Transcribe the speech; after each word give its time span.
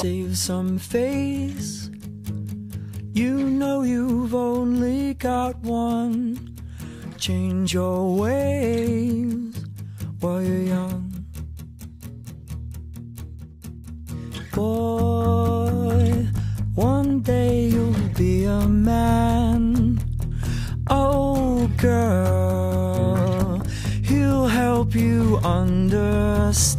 save 0.00 0.36
some 0.38 0.78
face. 0.78 1.90
You 3.12 3.34
know 3.50 3.82
you've 3.82 4.34
only 4.34 5.12
got 5.12 5.56
one. 5.58 6.56
Change 7.18 7.74
your 7.74 8.16
ways 8.16 9.62
while 10.20 10.40
you're 10.42 10.62
young. 10.62 11.12
Boy, 14.54 16.26
one 16.74 17.20
day 17.20 17.66
you'll 17.66 18.08
be 18.16 18.44
a 18.44 18.66
man. 18.66 20.00
Oh, 20.88 21.70
girl, 21.76 23.60
he'll 24.02 24.46
help 24.46 24.94
you 24.94 25.38
understand. 25.44 26.70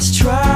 Let's 0.00 0.16
try. 0.16 0.49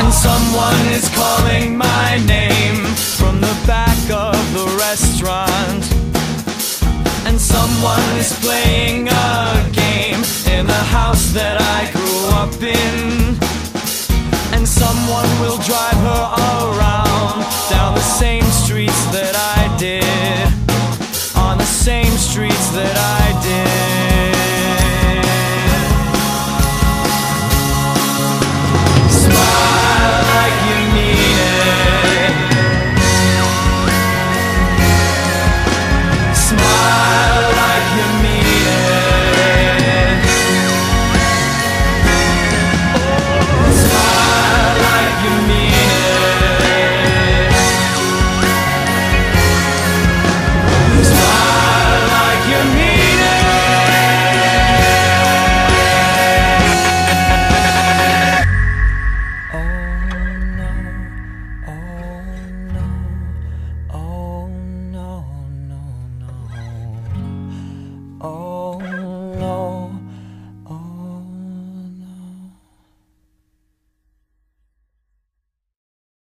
And 0.00 0.12
Someone 0.12 0.86
is 0.92 1.08
calling 1.14 1.76
my 1.76 2.22
name 2.26 2.84
from 3.18 3.40
the 3.40 3.56
back 3.66 3.98
of 4.10 4.36
the 4.52 4.66
restaurant. 4.78 5.84
And 7.26 7.40
someone 7.40 8.18
is 8.18 8.32
playing 8.40 9.08
a 9.08 9.70
game. 9.72 9.83
that 22.74 22.96
I 22.96 23.13